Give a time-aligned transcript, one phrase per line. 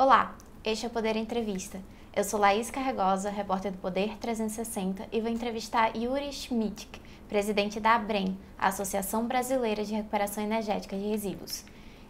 [0.00, 1.80] Olá, este é o Poder Entrevista.
[2.14, 6.88] Eu sou Laís Carregosa, repórter do Poder 360 e vou entrevistar Yuri Schmidt,
[7.28, 11.64] presidente da ABREM, Associação Brasileira de Recuperação Energética de Resíduos.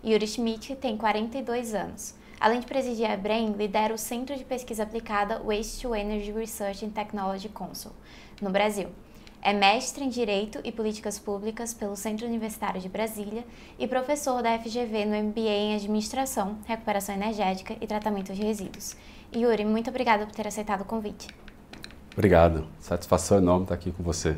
[0.05, 2.15] Yuri Schmidt tem 42 anos.
[2.39, 6.85] Além de presidir a ABREM, lidera o Centro de Pesquisa Aplicada Waste to Energy Research
[6.85, 7.93] and Technology Council,
[8.43, 8.91] no Brasil.
[9.49, 13.47] É mestre em Direito e Políticas Públicas pelo Centro Universitário de Brasília
[13.79, 18.95] e professor da FGV no MBA em Administração, Recuperação Energética e Tratamento de Resíduos.
[19.35, 21.29] Yuri, muito obrigada por ter aceitado o convite.
[22.13, 22.67] Obrigado.
[22.79, 24.37] Satisfação enorme estar aqui com você.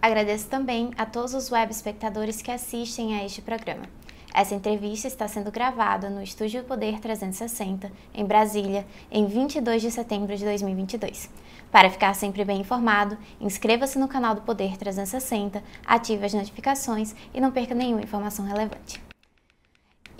[0.00, 3.86] Agradeço também a todos os web espectadores que assistem a este programa.
[4.32, 10.36] Essa entrevista está sendo gravada no Estúdio Poder 360, em Brasília, em 22 de setembro
[10.36, 11.28] de 2022.
[11.72, 17.40] Para ficar sempre bem informado, inscreva-se no canal do Poder 360, ative as notificações e
[17.40, 19.02] não perca nenhuma informação relevante.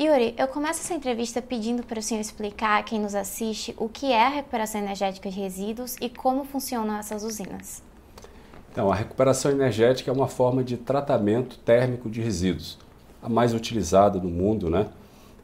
[0.01, 3.87] Yuri, eu começo essa entrevista pedindo para o senhor explicar a quem nos assiste o
[3.87, 7.82] que é a recuperação energética de resíduos e como funcionam essas usinas.
[8.73, 12.79] Então, a recuperação energética é uma forma de tratamento térmico de resíduos
[13.23, 14.88] a mais utilizada no mundo, né?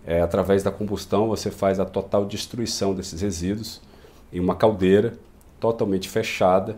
[0.06, 3.82] É, através da combustão você faz a total destruição desses resíduos
[4.32, 5.18] em uma caldeira
[5.60, 6.74] totalmente fechada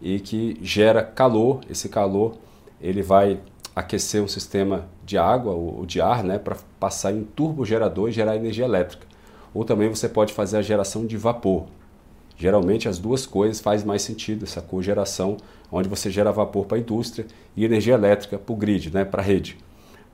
[0.00, 1.60] e que gera calor.
[1.68, 2.36] Esse calor
[2.80, 3.40] ele vai
[3.74, 8.12] aquecer um sistema de água ou de ar, né, para passar em um turbogerador e
[8.12, 9.06] gerar energia elétrica.
[9.52, 11.66] Ou também você pode fazer a geração de vapor.
[12.36, 15.36] Geralmente as duas coisas faz mais sentido essa cogeração,
[15.70, 19.20] onde você gera vapor para a indústria e energia elétrica para o grid, né, para
[19.20, 19.58] a rede.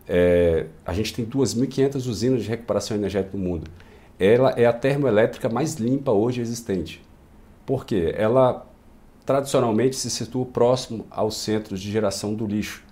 [0.08, 3.70] É, a gente tem 2.500 usinas de recuperação energética no mundo.
[4.18, 7.05] Ela é a termoelétrica mais limpa hoje existente.
[7.66, 8.14] Por quê?
[8.16, 8.64] Ela
[9.26, 12.84] tradicionalmente se situa próximo aos centros de geração do lixo.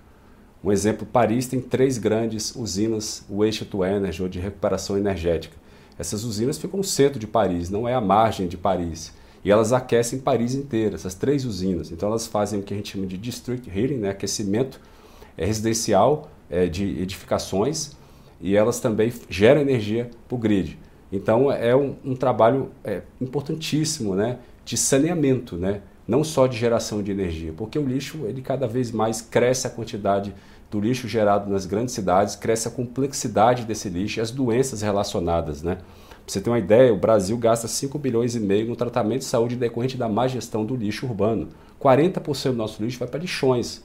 [0.61, 5.55] Um exemplo, Paris tem três grandes usinas waste to energy, ou de recuperação energética.
[5.97, 9.13] Essas usinas ficam no centro de Paris, não é a margem de Paris.
[9.45, 11.91] E elas aquecem Paris inteira, essas três usinas.
[11.91, 14.81] Então elas fazem o que a gente chama de district heating, né, aquecimento
[15.37, 17.91] é, residencial é, de edificações
[18.41, 20.77] e elas também geram energia para o grid.
[21.11, 27.01] Então é um, um trabalho é, importantíssimo né, de saneamento, né, não só de geração
[27.01, 30.33] de energia, porque o lixo ele cada vez mais cresce a quantidade
[30.69, 35.61] do lixo gerado nas grandes cidades, cresce a complexidade desse lixo e as doenças relacionadas.
[35.61, 35.77] Né?
[36.27, 39.55] Você ter uma ideia, o Brasil gasta 5 bilhões e meio no tratamento de saúde
[39.55, 41.49] decorrente da má gestão do lixo urbano.
[41.79, 43.83] 40% do nosso lixo vai para lixões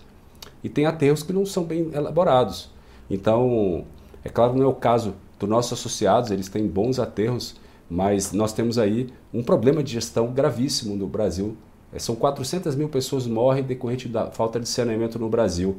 [0.65, 2.71] e tem aterros que não são bem elaborados.
[3.11, 3.85] Então,
[4.25, 7.57] é claro, não é o caso dos nossos associados, eles têm bons aterros,
[7.91, 11.57] mas nós temos aí um problema de gestão gravíssimo no Brasil.
[11.93, 15.77] É, são 400 mil pessoas morrem decorrente da falta de saneamento no Brasil.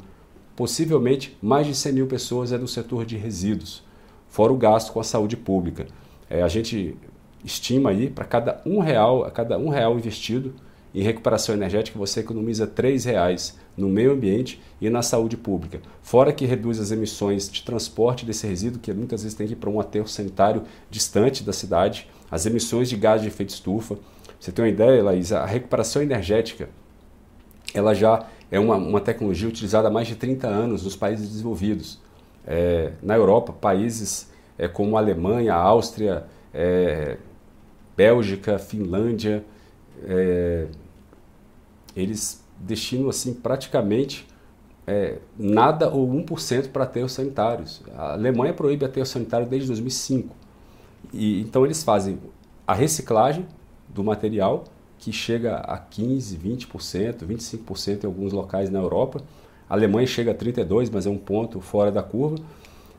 [0.53, 3.81] Possivelmente, mais de 100 mil pessoas é do setor de resíduos,
[4.27, 5.87] fora o gasto com a saúde pública.
[6.29, 6.97] É, a gente
[7.45, 10.53] estima aí, para cada um real, a cada um real investido,
[10.93, 15.79] em recuperação energética, você economiza R$ reais no meio ambiente e na saúde pública.
[16.01, 19.55] Fora que reduz as emissões de transporte desse resíduo, que muitas vezes tem que ir
[19.55, 23.97] para um aterro sanitário distante da cidade, as emissões de gás de efeito estufa.
[24.39, 25.31] Você tem uma ideia, Laís?
[25.31, 26.69] A recuperação energética
[27.73, 31.99] ela já é uma, uma tecnologia utilizada há mais de 30 anos nos países desenvolvidos.
[32.45, 37.17] É, na Europa, países é, como a Alemanha, a Áustria, é,
[37.95, 39.43] Bélgica, Finlândia,
[40.03, 40.67] é,
[41.95, 44.27] eles destinam assim praticamente
[44.85, 47.81] é, nada ou 1% para aterros sanitários.
[47.95, 50.35] A Alemanha proíbe aterro sanitário desde 2005.
[51.13, 52.19] E, então eles fazem
[52.67, 53.45] a reciclagem
[53.89, 54.65] do material,
[54.97, 59.21] que chega a 15%, 20%, 25% em alguns locais na Europa.
[59.69, 62.37] A Alemanha chega a 32%, mas é um ponto fora da curva.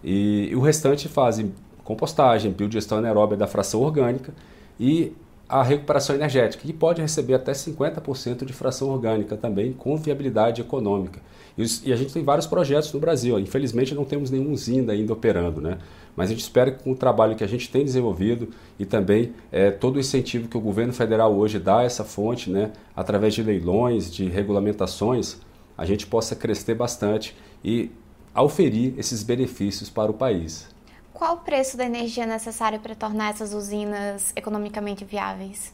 [0.03, 1.53] E, e o restante fazem
[1.85, 4.33] compostagem, biogestão anaeróbia da fração orgânica
[4.79, 5.13] e
[5.53, 11.21] a recuperação energética, que pode receber até 50% de fração orgânica também, com viabilidade econômica.
[11.59, 13.39] E, a gente tem vários projetos no Brasil.
[13.39, 15.77] Infelizmente não temos nenhum usina ainda operando, né?
[16.17, 19.35] Mas a gente espera que com o trabalho que a gente tem desenvolvido e também
[19.51, 23.35] é, todo o incentivo que o governo federal hoje dá a essa fonte, né, através
[23.35, 25.37] de leilões, de regulamentações,
[25.77, 27.91] a gente possa crescer bastante e
[28.35, 30.72] auferir esses benefícios para o país.
[31.13, 35.73] Qual o preço da energia necessário para tornar essas usinas economicamente viáveis?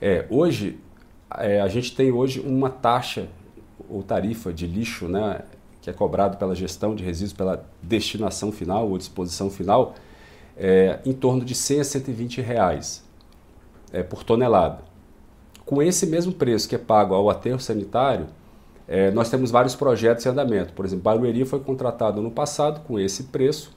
[0.00, 0.78] É, hoje,
[1.38, 3.28] é, a gente tem hoje uma taxa
[3.88, 5.42] ou tarifa de lixo, né,
[5.80, 9.94] que é cobrado pela gestão de resíduos, pela destinação final ou disposição final,
[10.56, 13.04] é, em torno de 100 a 120 reais
[13.92, 14.80] é, por tonelada.
[15.64, 18.26] Com esse mesmo preço que é pago ao aterro sanitário,
[18.86, 20.72] é, nós temos vários projetos em andamento.
[20.72, 23.75] Por exemplo, Barueri foi contratado no passado com esse preço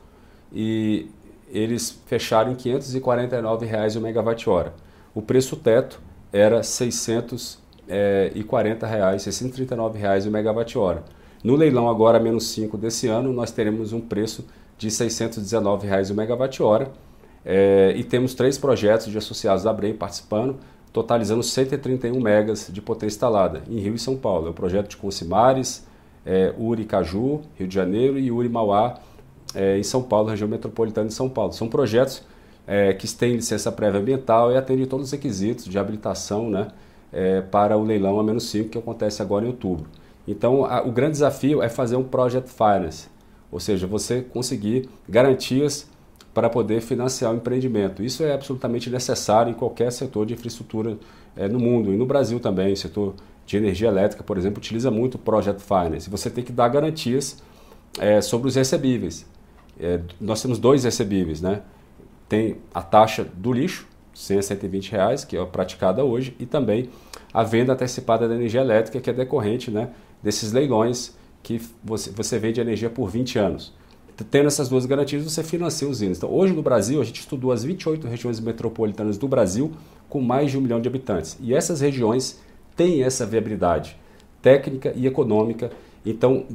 [0.51, 1.07] e
[1.51, 4.73] eles fecharam em 549 reais o megawatt-hora.
[5.13, 6.01] O preço teto
[6.31, 11.03] era 640 reais, 639 reais o megawatt-hora.
[11.43, 14.45] No leilão agora, menos 5 desse ano, nós teremos um preço
[14.77, 16.91] de 619 reais o megawatt-hora
[17.45, 20.57] é, e temos três projetos de associados da Brem participando,
[20.91, 24.47] totalizando 131 megas de potência instalada em Rio e São Paulo.
[24.47, 25.87] É o projeto de Concimares,
[26.25, 28.99] é, Uri Caju, Rio de Janeiro, e Uri Mauá,
[29.55, 31.53] é, em São Paulo, região metropolitana de São Paulo.
[31.53, 32.23] São projetos
[32.67, 36.67] é, que têm licença prévia ambiental e atendem todos os requisitos de habilitação né,
[37.11, 39.87] é, para o leilão a menos 5 que acontece agora em outubro.
[40.27, 43.07] Então, a, o grande desafio é fazer um Project Finance,
[43.51, 45.89] ou seja, você conseguir garantias
[46.33, 48.03] para poder financiar o empreendimento.
[48.03, 50.97] Isso é absolutamente necessário em qualquer setor de infraestrutura
[51.35, 52.73] é, no mundo e no Brasil também.
[52.73, 53.15] O setor
[53.47, 56.07] de energia elétrica, por exemplo, utiliza muito o Project Finance.
[56.07, 57.41] Você tem que dar garantias
[57.99, 59.25] é, sobre os recebíveis.
[59.79, 61.61] É, nós temos dois recebíveis, né?
[62.27, 66.89] Tem a taxa do lixo, 100 a 120 reais, que é praticada hoje, e também
[67.33, 69.89] a venda antecipada da energia elétrica, que é decorrente né,
[70.21, 73.73] desses leilões que você, você vende energia por 20 anos.
[74.29, 76.17] Tendo essas duas garantias, você financia índices.
[76.17, 79.71] Então, hoje no Brasil, a gente estudou as 28 regiões metropolitanas do Brasil
[80.09, 81.37] com mais de um milhão de habitantes.
[81.39, 82.37] E essas regiões
[82.75, 83.95] têm essa viabilidade
[84.41, 85.71] técnica e econômica.
[86.05, 86.45] Então,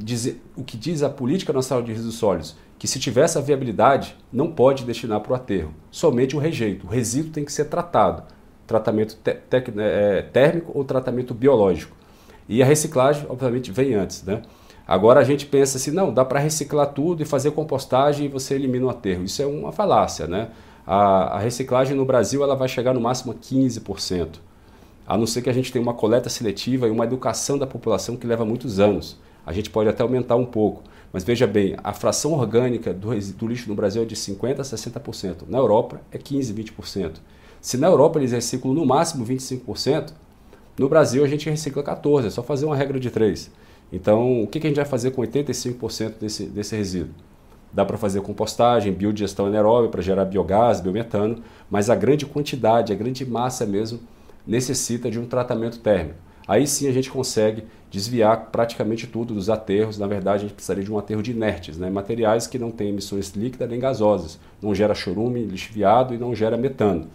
[0.55, 4.51] o que diz a Política Nacional de Resíduos Sólidos, que se tiver essa viabilidade, não
[4.51, 6.85] pode destinar para o aterro, somente o rejeito.
[6.85, 8.23] O resíduo tem que ser tratado,
[8.67, 11.95] tratamento é, térmico ou tratamento biológico.
[12.47, 14.23] E a reciclagem, obviamente, vem antes.
[14.23, 14.41] Né?
[14.87, 18.53] Agora a gente pensa assim, não, dá para reciclar tudo e fazer compostagem e você
[18.53, 19.23] elimina o aterro.
[19.23, 20.49] Isso é uma falácia, né?
[20.85, 24.35] A, a, reciclagem no Brasil ela vai chegar no máximo a 15%,
[25.07, 28.15] a não ser que a gente tenha uma coleta seletiva e uma educação da população
[28.15, 29.17] que leva muitos anos.
[29.45, 30.83] A gente pode até aumentar um pouco,
[31.13, 34.63] mas veja bem, a fração orgânica do, do lixo no Brasil é de 50% a
[34.63, 37.13] 60%, na Europa é 15%, 20%.
[37.61, 40.11] Se na Europa eles reciclam no máximo 25%,
[40.77, 43.49] no Brasil a gente recicla 14%, é só fazer uma regra de 3%.
[43.93, 47.13] Então, o que, a gente vai fazer com 85% desse, desse resíduo?
[47.71, 52.95] Dá para fazer compostagem, biodigestão anaeróbica para gerar biogás, biometano, mas a grande quantidade, a
[52.95, 53.99] grande massa mesmo,
[54.45, 56.17] necessita de um tratamento térmico.
[56.47, 59.97] Aí sim a gente consegue desviar praticamente tudo dos aterros.
[59.97, 61.89] Na verdade, a gente precisaria de um aterro de inertes, né?
[61.89, 66.57] materiais que não têm emissões líquidas nem gasosas, não gera chorume, lixiviado e não gera
[66.57, 67.07] metano.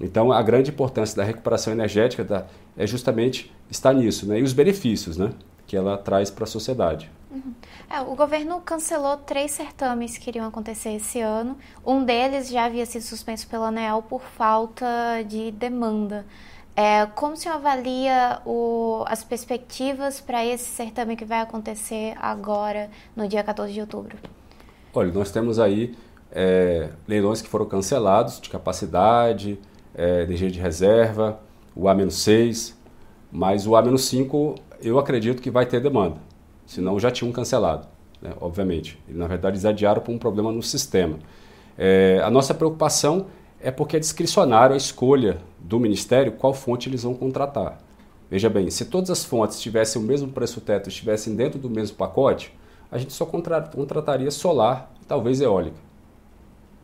[0.00, 2.46] Então, a grande importância da recuperação energética da,
[2.76, 4.38] é justamente estar nisso, né?
[4.38, 5.30] e os benefícios, né?
[5.66, 7.10] que ela traz para a sociedade.
[7.30, 7.54] Uhum.
[7.88, 11.56] É, o governo cancelou três certames que iriam acontecer esse ano.
[11.86, 14.86] Um deles já havia sido suspenso pela ANEEL por falta
[15.28, 16.26] de demanda.
[16.76, 22.90] É, como o senhor avalia o, as perspectivas para esse certame que vai acontecer agora,
[23.14, 24.16] no dia 14 de outubro?
[24.94, 25.96] Olha, nós temos aí
[26.32, 29.58] é, leilões que foram cancelados de capacidade,
[29.94, 31.40] é, energia de reserva,
[31.74, 32.74] o A-6,
[33.30, 36.16] mas o A-5 eu acredito que vai ter demanda,
[36.66, 37.86] senão já tinham cancelado,
[38.22, 38.98] né, obviamente.
[39.08, 41.18] E, na verdade, eles adiaram por um problema no sistema.
[41.76, 43.30] É, a nossa preocupação é
[43.68, 47.78] porque é discricionário a escolha do Ministério qual fonte eles vão contratar.
[48.30, 51.96] Veja bem, se todas as fontes tivessem o mesmo preço teto, estivessem dentro do mesmo
[51.96, 52.56] pacote,
[52.90, 55.76] a gente só contrataria solar e talvez eólica.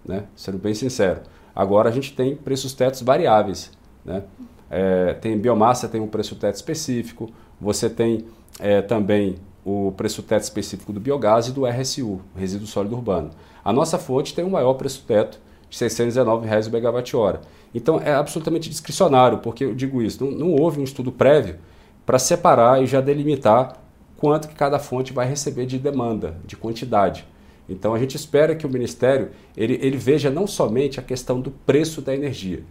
[0.05, 0.25] Né?
[0.35, 1.21] Sendo bem sincero.
[1.55, 3.71] Agora a gente tem preços tetos variáveis.
[4.05, 4.25] Né?
[4.69, 8.27] É, tem biomassa, tem um preço teto específico, você tem
[8.59, 13.31] é, também o preço teto específico do biogás e do RSU, resíduo sólido urbano.
[13.65, 17.41] A nossa fonte tem o maior preço teto de 619 reais o megawatt-hora.
[17.75, 21.57] Então é absolutamente discricionário, porque eu digo isso, não, não houve um estudo prévio
[22.05, 23.83] para separar e já delimitar
[24.17, 27.27] quanto que cada fonte vai receber de demanda, de quantidade.
[27.69, 31.51] Então a gente espera que o Ministério ele, ele veja não somente a questão do
[31.51, 32.63] preço da energia.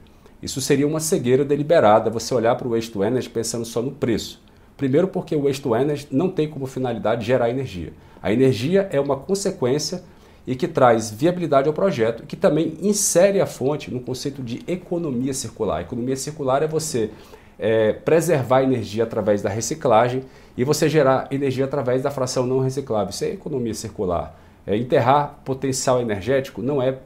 [0.42, 3.92] Isso seria uma cegueira deliberada, você olhar para o Waste to Energy pensando só no
[3.92, 4.42] preço.
[4.78, 7.94] Primeiro porque o Waste to Energy não tem como finalidade gerar energia.
[8.22, 10.04] A energia é uma consequência
[10.46, 14.64] e que traz viabilidade ao projeto e que também insere a fonte no conceito de
[14.68, 15.82] economia circular.
[15.82, 17.10] Economia circular é você
[17.58, 20.24] é, preservar energia através da reciclagem
[20.58, 23.10] e você gerar energia através da fração não reciclável.
[23.10, 24.40] Isso é economia circular.
[24.68, 26.98] É, enterrar potencial energético não é,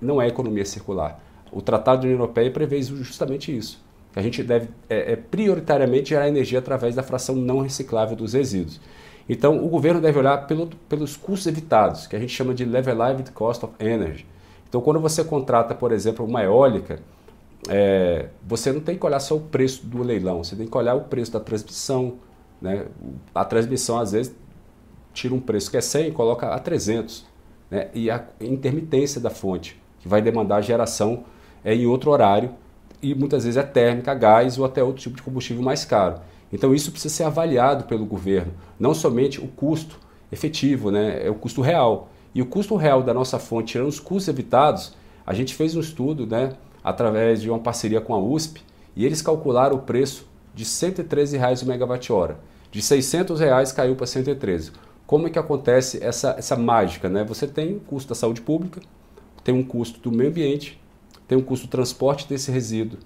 [0.00, 1.20] não é economia circular.
[1.50, 3.82] O Tratado da União Europeia prevê justamente isso
[4.14, 8.80] a gente deve é, é, prioritariamente gerar energia através da fração não reciclável dos resíduos.
[9.28, 13.30] Então, o governo deve olhar pelo, pelos custos evitados, que a gente chama de levelized
[13.32, 14.26] cost of energy.
[14.68, 17.00] Então, quando você contrata, por exemplo, uma eólica,
[17.68, 20.94] é, você não tem que olhar só o preço do leilão, você tem que olhar
[20.94, 22.14] o preço da transmissão.
[22.60, 22.86] Né?
[23.34, 24.34] A transmissão, às vezes,
[25.12, 27.24] tira um preço que é 100 e coloca a 300.
[27.70, 27.88] Né?
[27.94, 29.80] E a intermitência da fonte.
[30.00, 31.24] que vai demandar geração
[31.64, 32.50] é, em outro horário
[33.00, 36.20] e muitas vezes é térmica, gás ou até outro tipo de combustível mais caro.
[36.52, 39.98] Então isso precisa ser avaliado pelo governo, não somente o custo
[40.30, 42.10] efetivo, né, é o custo real.
[42.34, 44.94] E o custo real da nossa fonte, tirando os custos evitados,
[45.26, 48.62] a gente fez um estudo né, através de uma parceria com a USP
[48.94, 52.38] e eles calcularam o preço de 113 reais o megawatt-hora.
[52.70, 54.72] De 600 reais caiu para 113.
[55.06, 57.08] Como é que acontece essa, essa mágica?
[57.08, 57.22] Né?
[57.24, 58.80] Você tem o custo da saúde pública,
[59.44, 60.80] tem um custo do meio ambiente,
[61.28, 62.98] tem um custo do transporte desse resíduo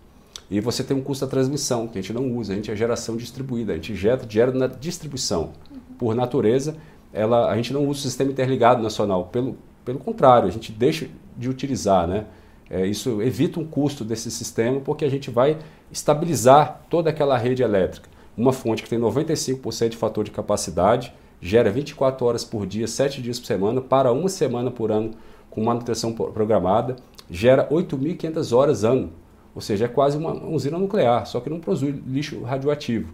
[0.51, 2.77] e você tem um custo da transmissão, que a gente não usa, a gente é
[2.77, 5.51] geração distribuída, a gente gera, gera na distribuição.
[5.99, 6.77] Por natureza,
[7.13, 11.09] ela, a gente não usa o sistema interligado nacional, pelo, pelo contrário, a gente deixa
[11.37, 12.07] de utilizar.
[12.07, 12.27] Né?
[12.71, 15.59] É, isso evita um custo desse sistema porque a gente vai
[15.91, 18.09] estabilizar toda aquela rede elétrica.
[18.37, 23.23] Uma fonte que tem 95% de fator de capacidade, gera 24 horas por dia, 7
[23.23, 25.13] dias por semana, para uma semana por ano
[25.51, 26.97] com manutenção programada,
[27.31, 29.11] gera 8.500 horas ano,
[29.57, 33.11] ou seja, é quase uma usina nuclear, só que não produz lixo radioativo.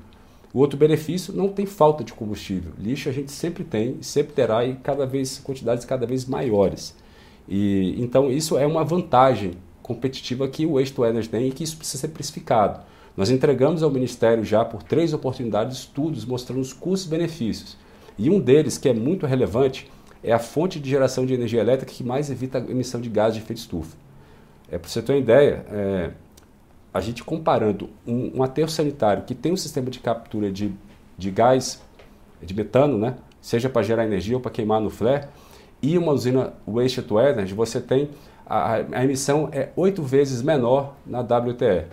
[0.53, 2.73] O outro benefício, não tem falta de combustível.
[2.77, 6.97] Lixo a gente sempre tem, sempre terá e cada vez quantidades cada vez maiores.
[7.49, 9.53] E então isso é uma vantagem
[9.85, 12.81] competitiva que o Waste to Energy tem e que isso precisa ser precificado.
[13.17, 17.77] Nós entregamos ao Ministério já por três oportunidades estudos mostrando os custos-benefícios.
[18.19, 19.89] E um deles, que é muito relevante,
[20.25, 23.33] é a fonte de geração de energia elétrica que mais evita a emissão de gás
[23.33, 23.97] de efeito estufa.
[24.69, 26.11] É, Para você ter uma ideia, é,
[26.93, 30.73] a gente comparando um, um aterro sanitário que tem um sistema de captura de,
[31.17, 31.83] de gás,
[32.43, 35.27] de metano, né, seja para gerar energia ou para queimar no flare,
[35.81, 38.11] e uma usina waste to energy, você tem
[38.47, 41.87] a, a emissão é oito vezes menor na WTE.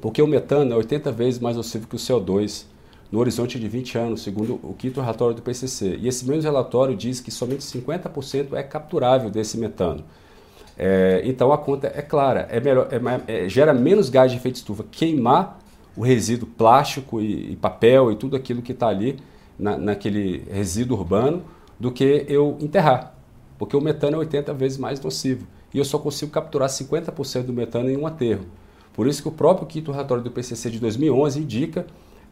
[0.00, 2.64] Porque o metano é 80 vezes mais nocivo que o CO2
[3.10, 5.98] no horizonte de 20 anos, segundo o quinto relatório do PCC.
[6.00, 10.02] E esse mesmo relatório diz que somente 50% é capturável desse metano.
[10.76, 14.56] É, então a conta é clara, é melhor, é, é, gera menos gás de efeito
[14.56, 15.58] estufa queimar
[15.96, 19.18] o resíduo plástico e, e papel e tudo aquilo que está ali
[19.58, 21.44] na, naquele resíduo urbano
[21.78, 23.14] do que eu enterrar,
[23.58, 27.52] porque o metano é 80 vezes mais nocivo e eu só consigo capturar 50% do
[27.52, 28.46] metano em um aterro.
[28.92, 31.86] Por isso que o próprio quinto relatório do PCC de 2011 indica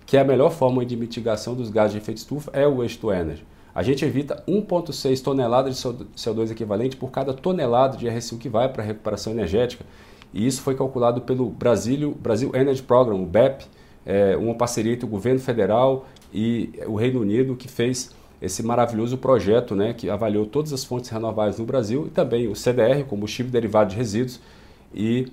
[0.04, 3.12] que a melhor forma de mitigação dos gases de efeito estufa é o waste to
[3.12, 3.44] energy.
[3.74, 8.68] A gente evita 1,6 toneladas de CO2 equivalente por cada tonelada de RSU que vai
[8.68, 9.84] para a recuperação energética.
[10.32, 13.64] E isso foi calculado pelo Brasil, Brasil Energy Program, o BEP,
[14.04, 18.10] é, uma parceria entre o governo federal e o Reino Unido, que fez
[18.40, 22.56] esse maravilhoso projeto né, que avaliou todas as fontes renováveis no Brasil e também o
[22.56, 24.40] CDR, combustível derivado de resíduos,
[24.94, 25.28] e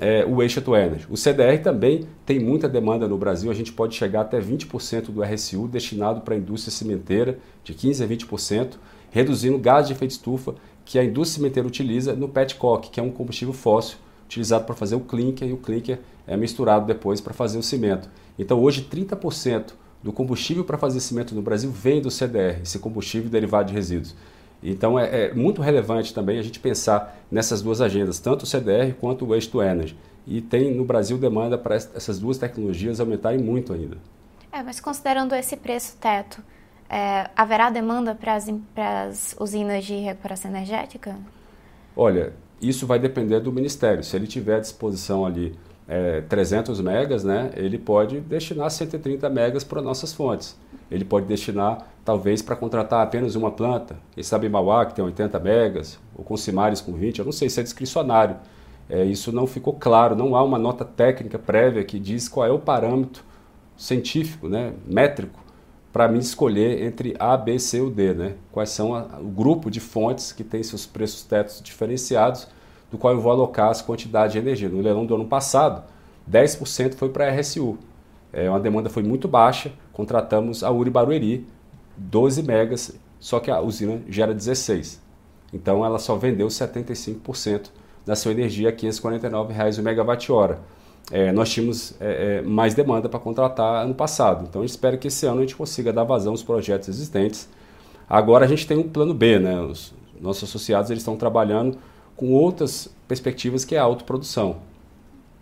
[0.00, 1.06] é, o Waste to Energy.
[1.10, 5.22] O CDR também tem muita demanda no Brasil, a gente pode chegar até 20% do
[5.22, 8.70] RSU destinado para a indústria cimenteira, de 15% a 20%,
[9.10, 13.02] reduzindo o gás de efeito estufa que a indústria cimenteira utiliza no petcock, que é
[13.02, 17.34] um combustível fóssil utilizado para fazer o clinker, e o clinker é misturado depois para
[17.34, 18.08] fazer o cimento.
[18.38, 23.30] Então hoje 30% do combustível para fazer cimento no Brasil vem do CDR, esse combustível
[23.30, 24.14] derivado de resíduos.
[24.62, 28.94] Então é, é, muito relevante também a gente pensar nessas duas agendas, tanto o CDR
[29.00, 29.96] quanto o Waste to Energy.
[30.26, 33.96] E tem no Brasil demanda para essas duas tecnologias aumentarem muito ainda.
[34.52, 36.40] É, mas considerando esse preço teto,
[36.88, 38.36] é, haverá demanda para
[39.04, 41.16] as usinas de recuperação energética?
[41.96, 44.04] Olha, isso vai depender do Ministério.
[44.04, 45.56] Se ele tiver à disposição ali
[45.88, 50.56] é, 300 megas, né, ele pode destinar 130 megas para nossas fontes.
[50.90, 53.96] Ele pode destinar, talvez, para contratar apenas uma planta.
[54.12, 57.48] Quem sabe Mauá, que tem 80 megas, ou com Simares com 20, eu não sei
[57.48, 58.36] se é discricionário.
[58.88, 62.50] É, isso não ficou claro, não há uma nota técnica prévia que diz qual é
[62.50, 63.24] o parâmetro
[63.76, 65.40] científico, né, métrico,
[65.92, 68.14] para mim escolher entre A, B, C ou D.
[68.14, 68.34] Né?
[68.50, 72.48] Quais são a, o grupo de fontes que tem seus preços tetos diferenciados
[72.92, 74.68] do qual eu vou alocar as quantidades de energia.
[74.68, 75.82] No leilão do ano passado,
[76.30, 77.78] 10% foi para a RSU.
[78.30, 81.46] É, uma demanda foi muito baixa, contratamos a Uri Barueri,
[81.96, 85.00] 12 megas, só que a usina gera 16.
[85.52, 87.70] Então ela só vendeu 75%
[88.04, 90.60] da sua energia a 549 reais o megawatt-hora.
[91.10, 95.08] É, nós tínhamos é, é, mais demanda para contratar ano passado, então eu espero que
[95.08, 97.48] esse ano a gente consiga dar vazão aos projetos existentes.
[98.08, 99.60] Agora a gente tem um plano B, né?
[99.60, 101.76] Os nossos associados eles estão trabalhando
[102.22, 104.58] com outras perspectivas que é a autoprodução.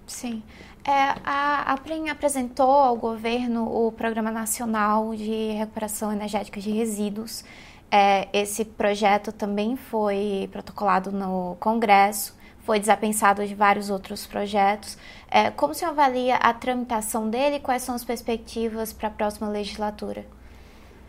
[0.07, 0.43] Sim.
[0.83, 7.45] É, a APREM apresentou ao governo o Programa Nacional de Recuperação Energética de Resíduos.
[7.91, 14.97] É, esse projeto também foi protocolado no Congresso, foi desapensado de vários outros projetos.
[15.31, 19.51] É, como se avalia a tramitação dele e quais são as perspectivas para a próxima
[19.51, 20.25] legislatura?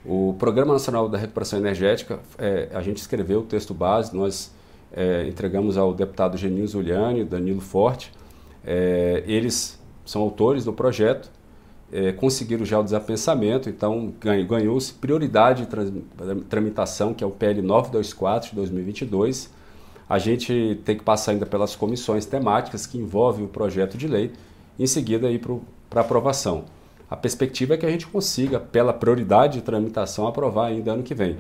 [0.05, 4.51] O Programa Nacional da Recuperação Energética, é, a gente escreveu o texto base, nós
[4.93, 8.12] é, entregamos ao deputado Geninho Zuliani, Danilo Forte.
[8.65, 11.29] É, eles são autores do projeto,
[11.91, 14.13] é, conseguiram já o desapensamento, então
[14.48, 19.50] ganhou-se prioridade de tramitação, que é o PL 924 de 2022.
[20.10, 24.31] A gente tem que passar ainda pelas comissões temáticas que envolvem o projeto de lei,
[24.77, 25.41] em seguida ir
[25.89, 26.65] para aprovação.
[27.10, 31.13] A perspectiva é que a gente consiga, pela prioridade de tramitação, aprovar ainda ano que
[31.13, 31.38] vem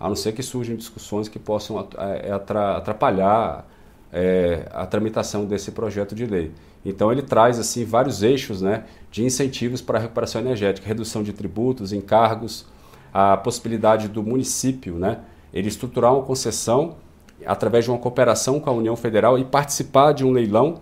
[0.00, 3.68] a não ser que surjam discussões que possam é, atrapalhar
[4.10, 6.50] é, a tramitação desse projeto de lei.
[6.84, 11.34] Então ele traz assim vários eixos né, de incentivos para a recuperação energética, redução de
[11.34, 12.64] tributos, encargos,
[13.12, 15.18] a possibilidade do município né,
[15.52, 16.96] ele estruturar uma concessão
[17.44, 20.80] através de uma cooperação com a União Federal e participar de um leilão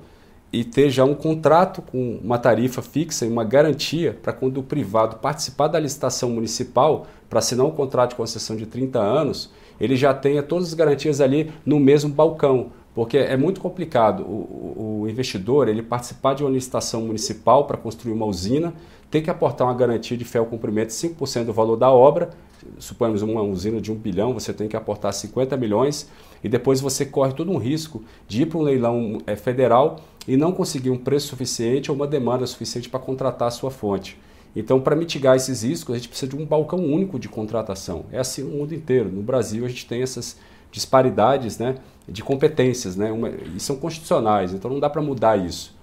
[0.52, 4.62] e ter já um contrato com uma tarifa fixa e uma garantia para quando o
[4.62, 9.50] privado participar da licitação municipal para assinar um contrato de concessão de 30 anos,
[9.80, 15.02] ele já tenha todas as garantias ali no mesmo balcão, porque é muito complicado o,
[15.02, 18.72] o investidor ele participar de uma licitação municipal para construir uma usina,
[19.10, 22.30] tem que aportar uma garantia de ao cumprimento de 5% do valor da obra,
[22.78, 26.08] suponhamos uma usina de 1 bilhão, você tem que aportar 50 milhões
[26.42, 30.36] e depois você corre todo um risco de ir para um leilão é, federal e
[30.36, 34.18] não conseguir um preço suficiente ou uma demanda suficiente para contratar a sua fonte.
[34.54, 38.06] Então, para mitigar esses riscos, a gente precisa de um balcão único de contratação.
[38.10, 39.10] É assim no mundo inteiro.
[39.10, 40.36] No Brasil, a gente tem essas
[40.70, 41.76] disparidades né,
[42.08, 45.76] de competências, né, uma, e são constitucionais, então não dá para mudar isso.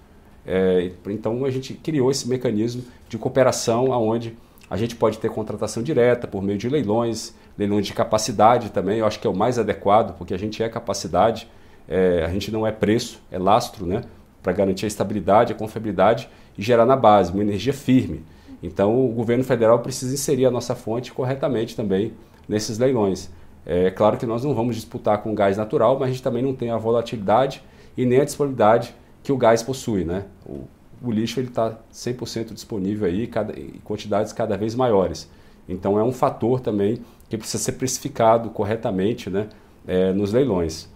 [0.46, 4.36] É, então, a gente criou esse mecanismo de cooperação onde
[4.68, 9.06] a gente pode ter contratação direta por meio de leilões, leilões de capacidade também, eu
[9.06, 11.48] acho que é o mais adequado, porque a gente é capacidade,
[11.88, 14.02] é, a gente não é preço, é lastro, né?
[14.46, 18.24] para garantir a estabilidade, a confiabilidade e gerar na base uma energia firme.
[18.62, 22.12] Então, o governo federal precisa inserir a nossa fonte corretamente também
[22.48, 23.28] nesses leilões.
[23.66, 26.54] É claro que nós não vamos disputar com gás natural, mas a gente também não
[26.54, 27.60] tem a volatilidade
[27.96, 30.04] e nem a disponibilidade que o gás possui.
[30.04, 30.24] Né?
[30.46, 30.60] O,
[31.02, 35.30] o lixo está 100% disponível aí, cada, em quantidades cada vez maiores.
[35.68, 39.48] Então, é um fator também que precisa ser precificado corretamente né,
[39.86, 40.88] é, nos leilões.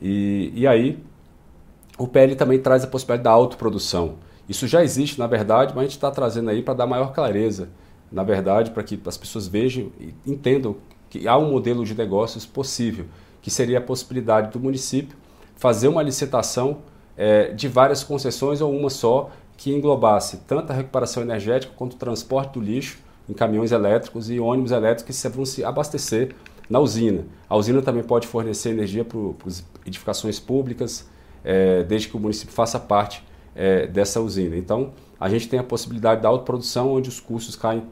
[0.00, 0.98] E, e aí,
[1.98, 4.16] o PL também traz a possibilidade da autoprodução.
[4.48, 7.68] Isso já existe, na verdade, mas a gente está trazendo aí para dar maior clareza,
[8.10, 10.76] na verdade, para que as pessoas vejam e entendam
[11.08, 13.06] que há um modelo de negócios possível,
[13.40, 15.16] que seria a possibilidade do município
[15.56, 16.78] fazer uma licitação
[17.16, 21.96] é, de várias concessões ou uma só que englobasse tanto a recuperação energética quanto o
[21.96, 26.34] transporte do lixo em caminhões elétricos e ônibus elétricos que vão se abastecer
[26.68, 27.24] na usina.
[27.48, 29.18] A usina também pode fornecer energia para
[29.84, 31.08] edificações públicas,
[31.44, 34.56] é, desde que o município faça parte é, dessa usina.
[34.56, 37.82] Então, a gente tem a possibilidade da autoprodução, onde os custos caem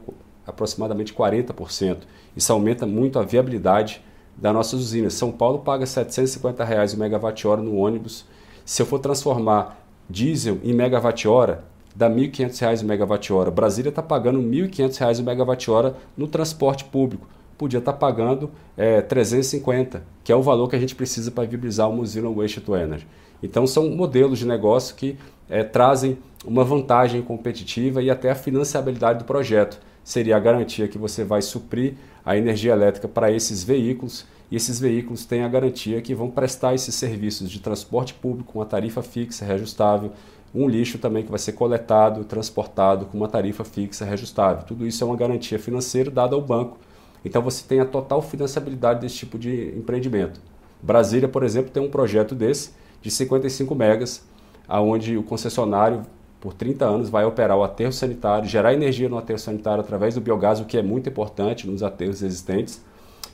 [0.45, 1.99] aproximadamente 40%.
[2.35, 4.01] Isso aumenta muito a viabilidade
[4.37, 5.13] das nossas usinas.
[5.13, 8.25] São Paulo paga 750 reais o megawatt-hora no ônibus.
[8.63, 11.63] Se eu for transformar diesel em megawatt-hora,
[11.95, 13.51] dá R$ 1.500 o megawatt-hora.
[13.51, 17.27] Brasília está pagando R$ 1.500 o megawatt-hora no transporte público.
[17.57, 21.47] Podia estar tá pagando é, 350, que é o valor que a gente precisa para
[21.47, 23.07] viabilizar uma usina Waste to Energy.
[23.41, 25.17] Então, são modelos de negócio que
[25.49, 29.79] é, trazem uma vantagem competitiva e até a financiabilidade do projeto.
[30.03, 34.79] Seria a garantia que você vai suprir a energia elétrica para esses veículos e esses
[34.79, 39.01] veículos têm a garantia que vão prestar esses serviços de transporte público com uma tarifa
[39.01, 40.11] fixa, reajustável,
[40.53, 44.63] um lixo também que vai ser coletado, transportado com uma tarifa fixa, reajustável.
[44.63, 46.77] Tudo isso é uma garantia financeira dada ao banco.
[47.25, 50.39] Então você tem a total financiabilidade desse tipo de empreendimento.
[50.81, 54.25] Brasília, por exemplo, tem um projeto desse de 55 megas,
[54.67, 56.03] aonde o concessionário
[56.39, 60.21] por 30 anos vai operar o aterro sanitário, gerar energia no aterro sanitário através do
[60.21, 62.83] biogás, o que é muito importante nos aterros existentes,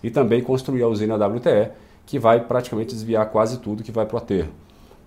[0.04, 1.72] e também construir a usina WTE,
[2.06, 4.50] que vai praticamente desviar quase tudo que vai para o aterro.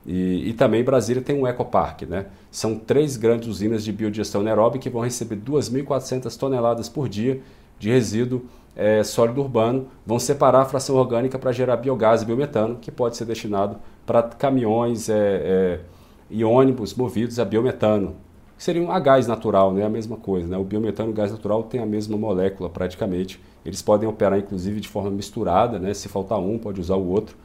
[0.06, 2.26] E, e, também Brasília tem um ecoparque, né?
[2.50, 7.40] São três grandes usinas de biodigestão anaeróbica que vão receber 2.400 toneladas por dia
[7.78, 8.42] de resíduo
[8.76, 13.16] é, sólido urbano, vão separar a fração orgânica para gerar biogás e biometano, que pode
[13.16, 15.80] ser destinado para caminhões é, é,
[16.28, 18.16] e ônibus movidos a biometano.
[18.58, 19.84] Seria um gás natural, né?
[19.84, 20.46] a mesma coisa.
[20.46, 20.56] Né?
[20.56, 23.40] O biometano e o gás natural têm a mesma molécula praticamente.
[23.64, 25.94] Eles podem operar inclusive de forma misturada, né?
[25.94, 27.36] se faltar um, pode usar o outro.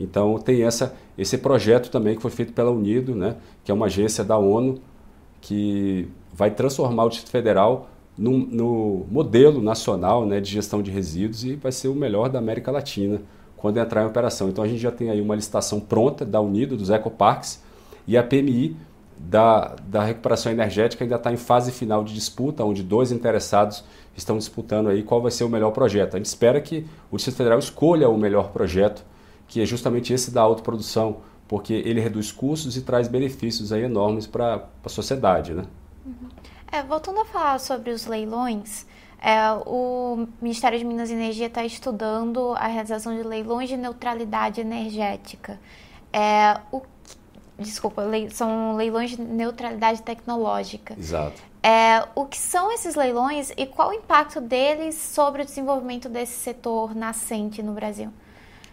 [0.00, 3.36] Então tem essa, esse projeto também que foi feito pela Unido, né?
[3.64, 4.80] que é uma agência da ONU
[5.40, 11.44] que vai transformar o Distrito Federal no, no modelo nacional né, de gestão de resíduos
[11.44, 13.20] e vai ser o melhor da América Latina
[13.56, 14.48] quando entrar em operação.
[14.48, 17.62] Então a gente já tem aí uma licitação pronta da Unido, dos ecoparques,
[18.06, 18.76] e a PMI
[19.18, 23.84] da, da recuperação energética ainda está em fase final de disputa, onde dois interessados
[24.16, 26.14] estão disputando aí qual vai ser o melhor projeto.
[26.14, 29.04] A gente espera que o Distrito Federal escolha o melhor projeto
[29.48, 34.26] que é justamente esse da autoprodução, porque ele reduz custos e traz benefícios aí enormes
[34.26, 35.54] para a sociedade.
[35.54, 35.64] Né?
[36.04, 36.28] Uhum.
[36.70, 38.86] É, voltando a falar sobre os leilões,
[39.20, 44.60] é, o Ministério de Minas e Energia está estudando a realização de leilões de neutralidade
[44.60, 45.58] energética.
[46.12, 46.82] É, o,
[47.58, 50.94] desculpa, são leilões de neutralidade tecnológica.
[50.98, 51.42] Exato.
[51.62, 56.38] É, o que são esses leilões e qual o impacto deles sobre o desenvolvimento desse
[56.38, 58.10] setor nascente no Brasil?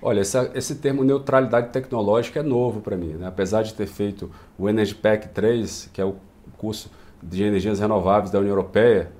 [0.02, 3.13] Olha, essa, esse termo neutralidade tecnológica é novo para mim.
[3.13, 3.28] Né?
[3.28, 6.15] Apesar de ter feito o Energy Pack 3, que é o
[6.58, 6.91] curso
[7.24, 9.12] de energias renováveis da União Europeia,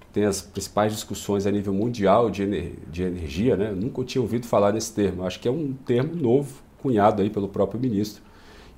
[0.00, 3.70] que tem as principais discussões a nível mundial de, ener de energia, né?
[3.70, 5.24] Eu nunca tinha ouvido falar nesse termo.
[5.24, 8.22] Acho que é um termo novo, cunhado aí pelo próprio ministro.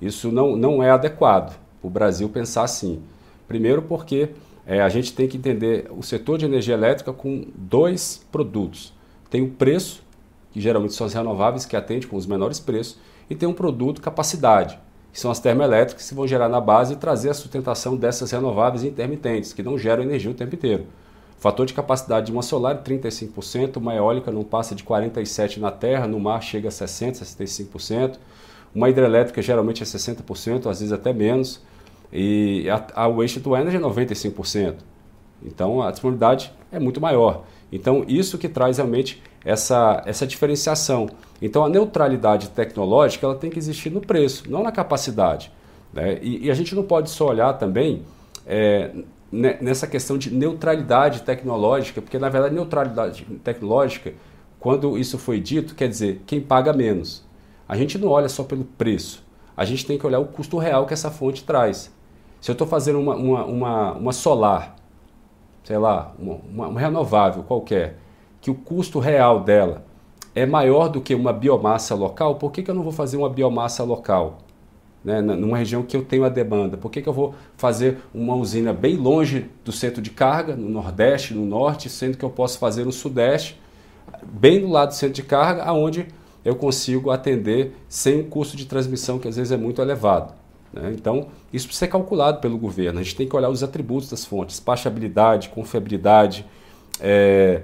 [0.01, 3.01] Isso não, não é adequado o Brasil pensar assim.
[3.47, 4.29] Primeiro porque
[4.65, 8.93] é, a gente tem que entender o setor de energia elétrica com dois produtos.
[9.29, 10.03] Tem o preço,
[10.51, 14.01] que geralmente são as renováveis, que atende com os menores preços, e tem um produto
[14.01, 14.77] capacidade,
[15.11, 18.83] que são as termoelétricas que vão gerar na base e trazer a sustentação dessas renováveis
[18.83, 20.85] intermitentes, que não geram energia o tempo inteiro.
[21.39, 25.71] Fator de capacidade de uma solar é 35%, uma eólica não passa de 47% na
[25.71, 28.17] terra, no mar chega a 60%, 65%,
[28.73, 31.61] uma hidrelétrica geralmente é 60%, às vezes até menos,
[32.11, 34.75] e a, a waste to energy é 95%.
[35.43, 37.43] Então a disponibilidade é muito maior.
[37.71, 41.09] Então isso que traz realmente essa, essa diferenciação.
[41.41, 45.51] Então a neutralidade tecnológica ela tem que existir no preço, não na capacidade.
[45.91, 46.19] Né?
[46.21, 48.03] E, e, a gente não pode só olhar também
[48.45, 48.91] é,
[49.31, 54.13] nessa questão de neutralidade tecnológica, porque na verdade neutralidade tecnológica,
[54.59, 57.25] quando isso foi dito, quer dizer quem paga menos.
[57.71, 59.23] A gente não olha só pelo preço,
[59.55, 61.89] a gente tem que olhar o custo real que essa fonte traz.
[62.41, 64.75] Se eu estou fazendo uma, uma, uma, uma, solar,
[65.63, 67.95] sei lá, uma, uma renovável qualquer,
[68.41, 69.85] que o custo real dela
[70.35, 73.29] é maior do que uma biomassa local, por que, que eu não vou fazer uma
[73.29, 74.39] biomassa local?
[75.01, 76.75] Né, numa região que eu tenho a demanda.
[76.75, 80.67] Por que, que eu vou fazer uma usina bem longe do centro de carga, no
[80.67, 83.57] Nordeste, no Norte, sendo que eu posso fazer no Sudeste,
[84.23, 86.07] bem do lado do centro de carga, aonde
[86.43, 90.33] eu consigo atender sem um custo de transmissão que às vezes é muito elevado.
[90.73, 90.91] Né?
[90.93, 92.99] Então, isso precisa ser calculado pelo governo.
[92.99, 96.45] A gente tem que olhar os atributos das fontes: pastabilidade, confiabilidade,
[96.99, 97.63] é,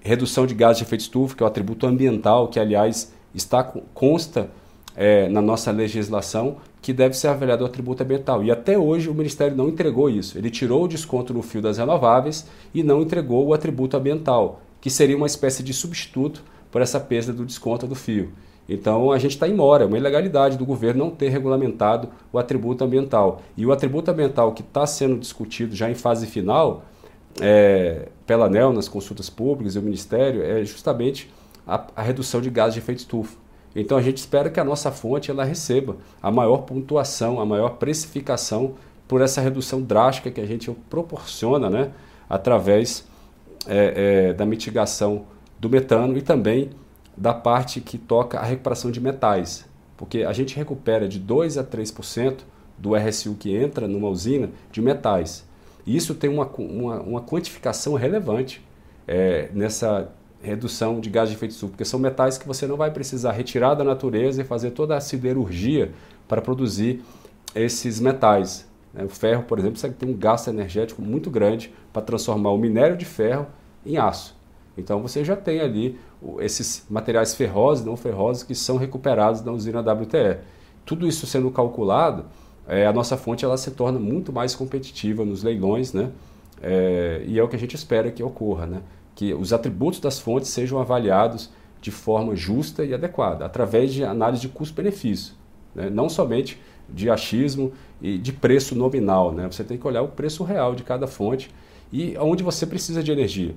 [0.00, 3.62] redução de gases de efeito estufa, que é o atributo ambiental, que, aliás, está
[3.92, 4.48] consta
[4.94, 8.44] é, na nossa legislação, que deve ser avaliado o atributo ambiental.
[8.44, 10.38] E até hoje o Ministério não entregou isso.
[10.38, 14.88] Ele tirou o desconto no fio das renováveis e não entregou o atributo ambiental, que
[14.88, 16.42] seria uma espécie de substituto
[16.76, 18.34] por essa perda do desconto do fio.
[18.68, 22.38] Então a gente está em mora, é uma ilegalidade do governo não ter regulamentado o
[22.38, 23.40] atributo ambiental.
[23.56, 26.84] E o atributo ambiental que está sendo discutido já em fase final,
[27.40, 31.32] é, pela ANEL, nas consultas públicas e o Ministério, é justamente
[31.66, 33.38] a, a, redução de gases de efeito estufa.
[33.74, 37.78] Então a gente espera que a nossa fonte ela receba a maior pontuação, a maior
[37.78, 38.74] precificação
[39.08, 41.92] por essa redução drástica que a gente proporciona né,
[42.28, 43.08] através
[43.66, 45.24] é, é, da mitigação
[45.58, 46.70] do metano e também
[47.16, 49.66] da parte que toca a recuperação de metais,
[49.96, 52.40] porque a gente recupera de 2 a 3%
[52.76, 55.46] do RSU que entra numa usina de metais.
[55.86, 58.62] E isso tem uma, uma, uma quantificação relevante
[59.08, 62.90] é, nessa redução de gás de efeito estufa, porque são metais que você não vai
[62.90, 65.92] precisar retirar da natureza e fazer toda a siderurgia
[66.28, 67.02] para produzir
[67.54, 68.68] esses metais.
[68.92, 69.04] Né?
[69.04, 73.04] O ferro, por exemplo, tem um gasto energético muito grande para transformar o minério de
[73.04, 73.46] ferro
[73.84, 74.35] em aço.
[74.76, 75.98] Então você já tem ali
[76.40, 80.38] esses materiais ferrosos e não ferrosos que são recuperados na usina WTE.
[80.84, 82.26] Tudo isso sendo calculado,
[82.68, 86.10] é, a nossa fonte ela se torna muito mais competitiva nos leilões, né?
[86.60, 88.82] É, e é o que a gente espera que ocorra, né?
[89.16, 94.42] que os atributos das fontes sejam avaliados de forma justa e adequada, através de análise
[94.42, 95.34] de custo-benefício,
[95.74, 95.88] né?
[95.90, 99.32] não somente de achismo e de preço nominal.
[99.32, 99.46] Né?
[99.50, 101.50] Você tem que olhar o preço real de cada fonte
[101.92, 103.54] e onde você precisa de energia.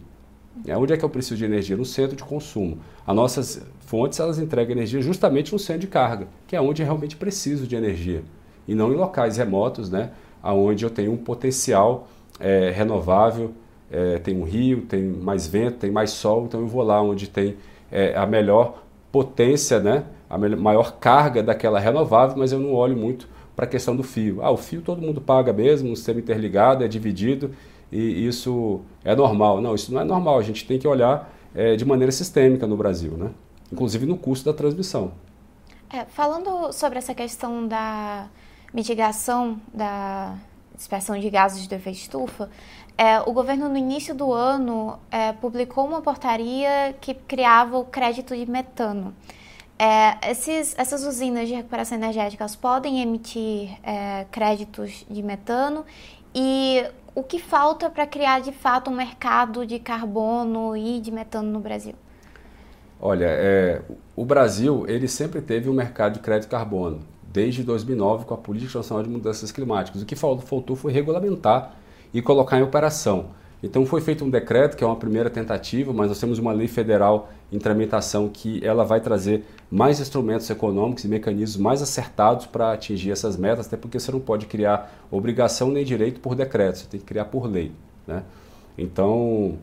[0.68, 1.78] É, onde é que eu preciso de energia?
[1.78, 2.80] No centro de consumo.
[3.06, 6.86] As nossas fontes elas entregam energia justamente no centro de carga, que é onde eu
[6.86, 8.24] realmente preciso de energia.
[8.68, 10.12] E não em locais remotos, né,
[10.44, 12.08] onde eu tenho um potencial
[12.40, 13.52] é, renovável,
[13.92, 17.28] é, tem um rio, tem mais vento, tem mais sol, então eu vou lá onde
[17.28, 17.56] tem
[17.92, 23.28] é, a melhor potência, né, a maior carga daquela renovável, mas eu não olho muito
[23.56, 24.42] para a questão do fio.
[24.42, 27.52] Ah, o fio todo mundo paga mesmo, um sistema interligado, é dividido,
[27.92, 29.62] e isso é normal.
[29.62, 30.38] Não, isso não é normal.
[30.40, 33.32] A gente tem que olhar é, de maneira sistêmica no Brasil, né?
[33.72, 35.12] inclusive no custo da transmissão.
[35.90, 38.28] É, falando sobre essa questão da
[38.74, 40.36] mitigação da
[40.76, 42.50] dispersão de gases de efeito estufa,
[42.98, 48.36] é, o governo no início do ano é, publicou uma portaria que criava o crédito
[48.36, 49.16] de metano.
[49.78, 55.86] É, esses, essas usinas de recuperação energética podem emitir é, créditos de metano
[56.36, 56.86] e
[57.20, 61.60] o que falta para criar de fato um mercado de carbono e de metano no
[61.60, 61.94] Brasil?
[63.02, 63.82] Olha, é,
[64.16, 68.38] o Brasil ele sempre teve um mercado de crédito de carbono, desde 2009 com a
[68.38, 70.02] Política Nacional de Mudanças Climáticas.
[70.02, 71.76] O que faltou foi regulamentar
[72.14, 73.28] e colocar em operação.
[73.62, 76.68] Então foi feito um decreto, que é uma primeira tentativa, mas nós temos uma lei
[76.68, 82.72] federal em tramitação que ela vai trazer mais instrumentos econômicos e mecanismos mais acertados para
[82.72, 86.88] atingir essas metas, até porque você não pode criar obrigação nem direito por decreto, você
[86.88, 87.72] tem que criar por lei.
[88.08, 88.24] Né?
[88.78, 89.58] Então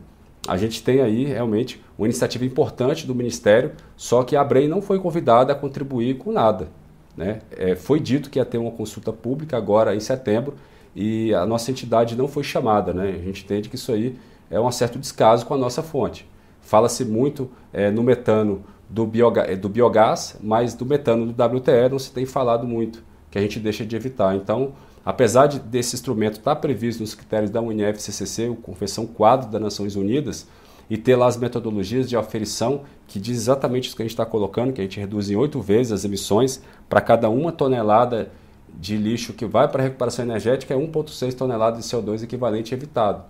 [0.47, 4.81] a gente tem aí realmente uma iniciativa importante do Ministério, só que a ABREM não
[4.81, 6.69] foi convidada a contribuir com nada.
[7.17, 7.39] Né?
[7.51, 10.55] É, foi dito que ia ter uma consulta pública agora em setembro,
[10.95, 12.93] e a nossa entidade não foi chamada.
[12.93, 13.09] Né?
[13.09, 14.17] A gente entende que isso aí
[14.49, 16.27] é um certo descaso com a nossa fonte.
[16.61, 21.99] Fala-se muito é, no metano do, bioga do biogás, mas do metano do WTE não
[21.99, 24.35] se tem falado muito, que a gente deixa de evitar.
[24.35, 24.73] Então,
[25.05, 29.95] apesar de, desse instrumento estar previsto nos critérios da UNFCCC, o Convenção Quadro das Nações
[29.95, 30.47] Unidas,
[30.89, 34.25] e ter lá as metodologias de aferição que diz exatamente isso que a gente está
[34.25, 38.31] colocando, que a gente reduz em oito vezes as emissões para cada uma tonelada
[38.79, 43.23] de lixo que vai para a recuperação energética é 1,6 toneladas de CO2 equivalente evitado.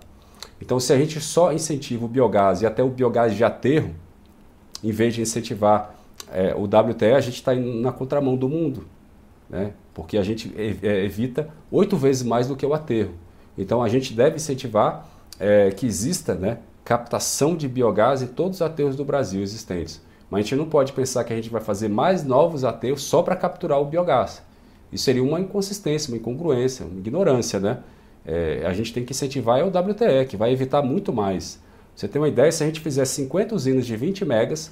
[0.60, 3.94] Então, se a gente só incentiva o biogás e até o biogás de aterro,
[4.84, 5.94] em vez de incentivar
[6.30, 8.86] é, o WTE, a gente está na contramão do mundo,
[9.48, 9.72] né?
[9.94, 13.14] porque a gente é, evita oito vezes mais do que o aterro.
[13.56, 15.08] Então, a gente deve incentivar
[15.40, 20.00] é, que exista né, captação de biogás em todos os aterros do Brasil existentes.
[20.30, 23.22] Mas a gente não pode pensar que a gente vai fazer mais novos aterros só
[23.22, 24.42] para capturar o biogás.
[24.92, 27.78] Isso seria uma inconsistência, uma incongruência, uma ignorância, né?
[28.24, 31.60] É, a gente tem que incentivar é o WTE, que vai evitar muito mais.
[31.94, 34.70] Você tem uma ideia, se a gente fizer 50 usinas de 20 megas,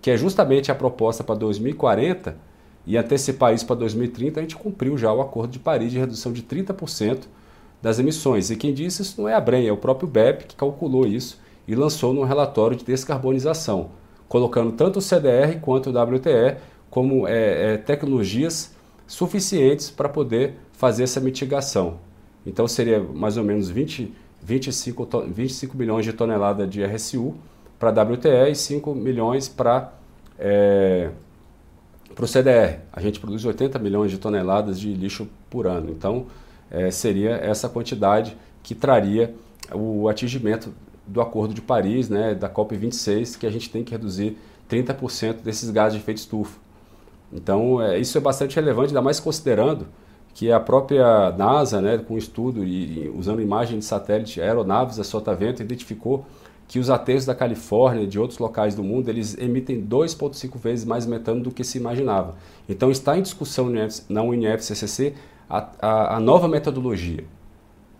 [0.00, 2.36] que é justamente a proposta para 2040,
[2.86, 6.32] e antecipar isso para 2030, a gente cumpriu já o Acordo de Paris de redução
[6.32, 7.24] de 30%
[7.80, 8.50] das emissões.
[8.50, 11.38] E quem disse isso não é a Bren, é o próprio BEP que calculou isso
[11.66, 13.90] e lançou num relatório de descarbonização,
[14.28, 16.56] colocando tanto o CDR quanto o WTE
[16.90, 18.74] como é, é, tecnologias
[19.12, 21.98] suficientes para poder fazer essa mitigação.
[22.46, 24.10] Então seria mais ou menos 20,
[24.42, 27.34] 25, 25 milhões de toneladas de RSU
[27.78, 29.92] para WTE e 5 milhões para
[30.38, 31.10] é,
[32.18, 32.78] o CDR.
[32.90, 35.90] A gente produz 80 milhões de toneladas de lixo por ano.
[35.90, 36.26] Então
[36.70, 39.34] é, seria essa quantidade que traria
[39.74, 40.72] o atingimento
[41.06, 44.38] do Acordo de Paris, né, da COP26, que a gente tem que reduzir
[44.70, 46.58] 30% desses gases de efeito estufa.
[47.32, 49.86] Então, é, isso é bastante relevante, ainda mais considerando
[50.34, 55.04] que a própria NASA, né, com estudo e, e usando imagem de satélite, aeronaves a
[55.04, 56.24] sotavento, identificou
[56.68, 60.84] que os aterros da Califórnia e de outros locais do mundo, eles emitem 2,5 vezes
[60.84, 62.34] mais metano do que se imaginava.
[62.68, 63.70] Então, está em discussão
[64.08, 65.14] na UNFCCC
[65.50, 67.24] a, a, a nova metodologia,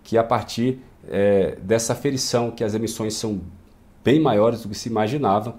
[0.03, 3.41] que a partir é, dessa aferição que as emissões são
[4.03, 5.55] bem maiores do que se imaginava,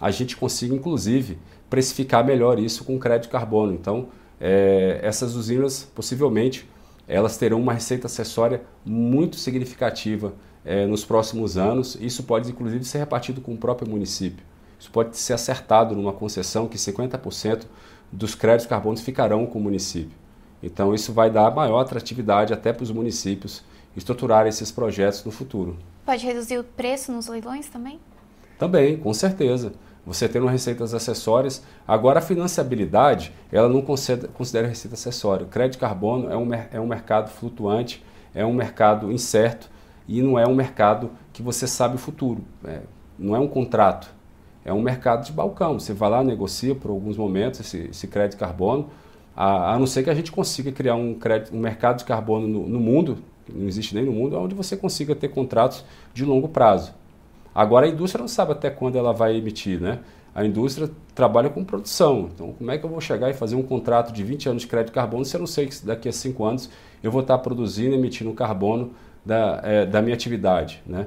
[0.00, 1.38] a gente consiga, inclusive,
[1.70, 3.72] precificar melhor isso com crédito de carbono.
[3.72, 4.08] Então,
[4.40, 6.68] é, essas usinas, possivelmente,
[7.06, 11.96] elas terão uma receita acessória muito significativa é, nos próximos anos.
[12.00, 14.44] Isso pode, inclusive, ser repartido com o próprio município.
[14.78, 17.64] Isso pode ser acertado numa concessão que 50%
[18.10, 20.18] dos créditos de carbono ficarão com o município.
[20.62, 23.62] Então, isso vai dar maior atratividade até para os municípios
[23.96, 25.76] estruturar esses projetos no futuro.
[26.04, 28.00] Pode reduzir o preço nos leilões também?
[28.58, 29.72] Também, com certeza
[30.04, 31.62] você tendo receitas acessórias.
[31.86, 35.46] Agora, a financiabilidade, ela não considera, receita acessória.
[35.46, 39.70] O crédito carbono é um, é um mercado flutuante, é um mercado incerto
[40.08, 42.42] e não é um mercado que você sabe o futuro.
[42.64, 42.80] É,
[43.18, 44.10] não é um contrato,
[44.64, 45.78] é um mercado de balcão.
[45.78, 48.90] Você vai lá, negocia por alguns momentos esse, esse crédito carbono,
[49.36, 52.48] a, a, não ser que a gente consiga criar um, crédito, um mercado de carbono
[52.48, 56.24] no, no mundo, que não existe nem no mundo, onde você consiga ter contratos de
[56.24, 56.94] longo prazo.
[57.54, 60.00] Agora a indústria não sabe até quando ela vai emitir, né?
[60.34, 62.30] A indústria trabalha com produção.
[62.32, 64.68] Então, como é que eu vou chegar e fazer um contrato de 20 anos de
[64.68, 66.70] crédito de carbono se eu não sei que daqui a 5 anos
[67.02, 68.92] eu vou estar produzindo emitindo carbono
[69.24, 71.06] da, é, da minha atividade, né?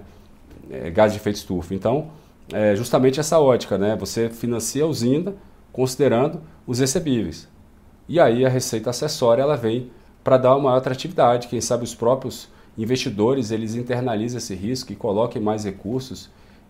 [0.70, 1.74] É, gás de efeito estufa.
[1.74, 2.10] Então,
[2.52, 3.96] é justamente essa ótica, né?
[3.96, 5.34] Você financia a usina
[5.72, 7.48] considerando os recebíveis.
[8.08, 9.90] E aí a receita acessória ela vem
[10.24, 11.48] para dar uma atratividade.
[11.48, 16.30] Quem sabe os próprios investidores eles internalizem esse risco e coloquem mais recursos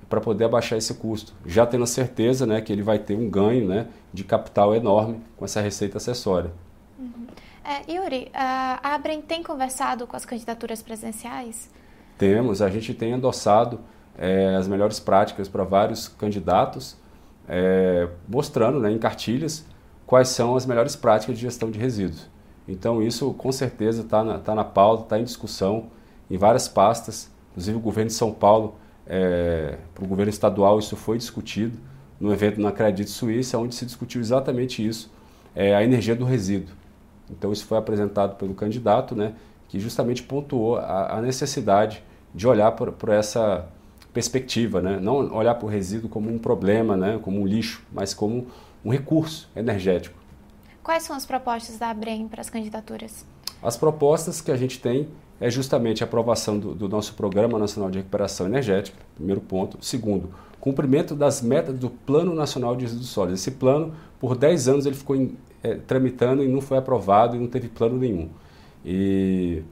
[0.09, 3.29] para poder abaixar esse custo, já tendo a certeza né, que ele vai ter um
[3.29, 6.51] ganho né, de capital enorme com essa receita acessória.
[6.99, 7.25] Uhum.
[7.63, 11.69] É, Yuri, a Abrem tem conversado com as candidaturas presidenciais?
[12.17, 13.79] Temos, a gente tem adoçado
[14.17, 16.95] é, as melhores práticas para vários candidatos
[17.47, 19.65] é, mostrando né, em cartilhas
[20.05, 22.29] quais são as melhores práticas de gestão de resíduos.
[22.67, 25.87] Então isso com certeza está na, tá na pauta, está em discussão
[26.29, 30.95] em várias pastas, inclusive o governo de São Paulo, é, para o governo estadual isso
[30.95, 31.77] foi discutido
[32.19, 35.11] no evento na Credit Suíça, onde se discutiu exatamente isso,
[35.53, 36.73] é, a energia do resíduo.
[37.29, 39.33] Então isso foi apresentado pelo candidato, né,
[39.67, 43.67] que justamente pontuou a, a necessidade de olhar por, por essa
[44.13, 44.99] perspectiva, né?
[45.01, 47.19] não olhar para o resíduo como um problema, né?
[47.21, 48.47] como um lixo, mas como
[48.85, 50.22] um recurso energético.
[50.83, 53.25] Quais são as propostas da ABREM para as candidaturas?
[53.61, 55.07] As propostas que a gente tem
[55.39, 59.77] é justamente a aprovação do, do nosso Programa Nacional de Recuperação Energética, primeiro ponto.
[59.79, 63.39] Segundo, cumprimento das metas do Plano Nacional de Resíduos Sólidos.
[63.39, 67.39] Esse plano, por 10 anos, ele ficou em, é, tramitando e não foi aprovado e
[67.39, 68.29] não teve plano nenhum.
[68.83, 69.63] E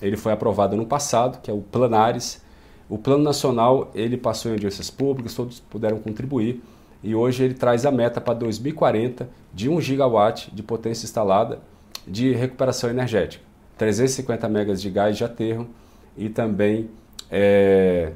[0.00, 2.42] ele foi aprovado ano passado, que é o Planares,
[2.88, 6.62] o Plano Nacional ele passou em audiências públicas, todos puderam contribuir
[7.02, 11.60] e hoje ele traz a meta para 2040 de 1 gigawatt de potência instalada
[12.06, 13.44] de recuperação energética,
[13.78, 15.68] 350 megas de gás de aterro
[16.16, 16.90] e também
[17.30, 18.12] é,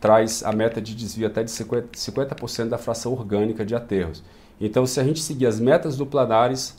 [0.00, 4.22] traz a meta de desvio até de 50%, 50 da fração orgânica de aterros.
[4.60, 6.76] Então, se a gente seguir as metas do Planares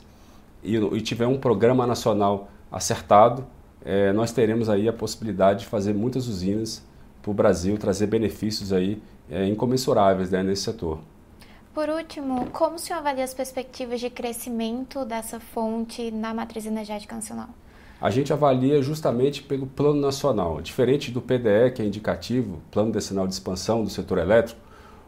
[0.62, 3.44] e, e tiver um programa nacional acertado,
[3.84, 6.84] é, nós teremos aí a possibilidade de fazer muitas usinas
[7.22, 10.98] para o Brasil, trazer benefícios aí é, incomensuráveis né, nesse setor.
[11.76, 17.14] Por último, como o senhor avalia as perspectivas de crescimento dessa fonte na matriz energética
[17.14, 17.50] nacional?
[18.00, 20.62] A gente avalia justamente pelo plano nacional.
[20.62, 24.58] Diferente do PDE, que é indicativo, Plano Decenal de Expansão do Setor Elétrico,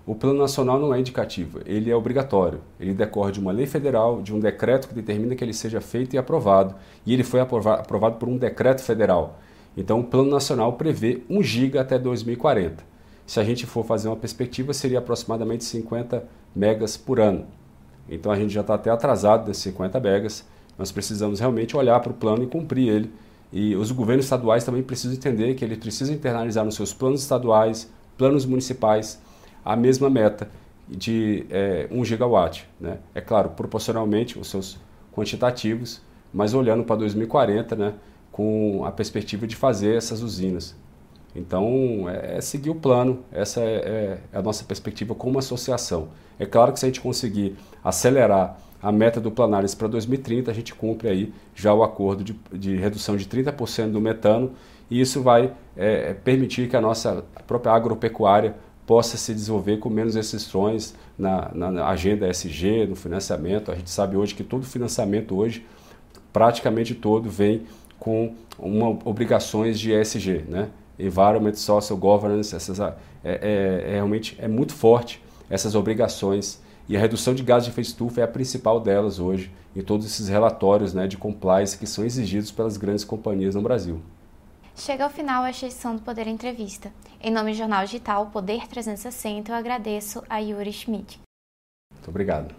[0.05, 2.61] o plano nacional não é indicativo, ele é obrigatório.
[2.79, 6.17] Ele decorre de uma lei federal, de um decreto que determina que ele seja feito
[6.17, 6.75] e aprovado.
[7.07, 9.39] E ele foi aprovado por um decreto federal.
[9.75, 12.98] Então, o Plano Nacional prevê 1 giga até 2040.
[13.29, 16.25] Se a gente for fazer uma perspectiva, seria aproximadamente 50
[16.57, 17.45] megas por ano.
[18.09, 20.47] Então, a gente já está até atrasado desses 50 megas.
[20.79, 23.13] Nós precisamos realmente olhar para o plano e cumprir ele.
[23.53, 27.93] E os governos estaduais também precisam entender que eles precisam internalizar nos seus planos estaduais,
[28.17, 29.21] planos municipais,
[29.63, 30.49] a mesma meta
[30.89, 32.67] de é, 1 gigawatt.
[32.81, 32.97] Né?
[33.15, 34.79] É claro, proporcionalmente os seus
[35.15, 36.01] quantitativos,
[36.33, 37.93] mas olhando para 2040, né?
[38.33, 40.75] com a perspectiva de fazer essas usinas.
[41.35, 46.09] Então, é, é seguir o plano, essa é, é, a nossa perspectiva como associação.
[46.39, 50.55] É claro que se a gente conseguir acelerar a meta do Planares para 2030, a
[50.55, 54.53] gente cumpre aí já o acordo de, de redução de 30% do metano
[54.91, 58.55] e isso vai é, permitir que a nossa própria agropecuária
[58.87, 63.71] possa se desenvolver com menos restrições na, na, agenda SG, no financiamento.
[63.71, 65.67] A gente sabe hoje que todo financiamento hoje,
[66.33, 67.65] praticamente todo, vem
[67.99, 70.71] com uma, obrigações de ESG, né?
[70.99, 77.01] Environment, Social Governance, essas, é, é, é, realmente é muito forte essas obrigações e a
[77.01, 80.95] redução de gases de efeito estufa é a principal delas hoje em todos esses relatórios
[80.95, 84.01] né, de compliance que são exigidos pelas grandes companhias no Brasil.
[84.75, 86.93] Chega ao final a edição do Poder Entrevista.
[87.21, 91.21] Em nome do Jornal Digital Poder 360, eu agradeço a Yuri Schmidt.
[91.93, 92.55] Muito obrigado.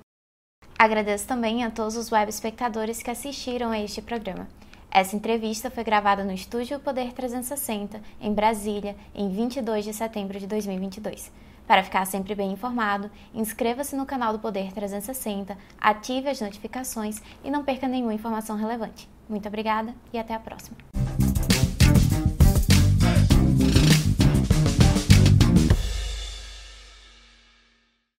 [0.77, 4.47] Agradeço também a todos os web espectadores que assistiram a este programa.
[4.91, 10.47] Essa entrevista foi gravada no Estúdio Poder 360, em Brasília, em 22 de setembro de
[10.47, 11.31] 2022.
[11.67, 17.51] Para ficar sempre bem informado, inscreva-se no canal do Poder 360, ative as notificações e
[17.51, 19.07] não perca nenhuma informação relevante.
[19.29, 20.75] Muito obrigada e até a próxima.